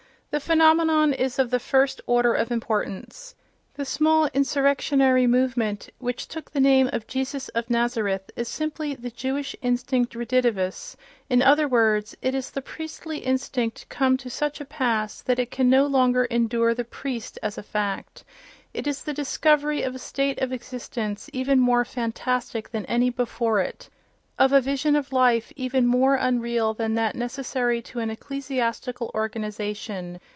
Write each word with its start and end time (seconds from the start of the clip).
The 0.31 0.39
phenomenon 0.39 1.11
is 1.11 1.39
of 1.39 1.49
the 1.49 1.59
first 1.59 1.99
order 2.07 2.33
of 2.33 2.53
importance: 2.53 3.35
the 3.73 3.83
small 3.83 4.29
insurrectionary 4.33 5.27
movement 5.27 5.89
which 5.99 6.25
took 6.25 6.49
the 6.49 6.61
name 6.61 6.89
of 6.93 7.05
Jesus 7.05 7.49
of 7.49 7.69
Nazareth 7.69 8.31
is 8.37 8.47
simply 8.47 8.95
the 8.95 9.09
Jewish 9.11 9.57
instinct 9.61 10.13
redivivus—in 10.13 11.41
other 11.41 11.67
words, 11.67 12.15
it 12.21 12.33
is 12.33 12.49
the 12.49 12.61
priestly 12.61 13.17
instinct 13.17 13.89
come 13.89 14.15
to 14.15 14.29
such 14.29 14.61
a 14.61 14.65
pass 14.65 15.21
that 15.21 15.37
it 15.37 15.51
can 15.51 15.69
no 15.69 15.85
longer 15.85 16.23
endure 16.23 16.73
the 16.73 16.85
priest 16.85 17.37
as 17.43 17.57
a 17.57 17.61
fact; 17.63 18.23
it 18.73 18.87
is 18.87 19.01
the 19.03 19.11
discovery 19.13 19.83
of 19.83 19.95
a 19.95 19.99
state 19.99 20.39
of 20.39 20.53
existence 20.53 21.29
even 21.33 21.59
more 21.59 21.83
fantastic 21.83 22.69
than 22.71 22.85
any 22.85 23.09
before 23.09 23.59
it, 23.59 23.89
of 24.39 24.51
a 24.53 24.61
vision 24.61 24.95
of 24.95 25.13
life 25.13 25.53
even 25.55 25.85
more 25.85 26.15
unreal 26.15 26.73
than 26.73 26.95
that 26.95 27.13
necessary 27.13 27.79
to 27.79 27.99
an 27.99 28.09
ecclesiastical 28.09 29.11
organization. 29.13 30.19